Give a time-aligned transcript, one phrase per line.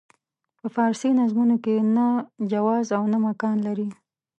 [0.59, 2.07] په فارسي نظمونو کې نه
[2.51, 3.89] جواز او نه امکان لري.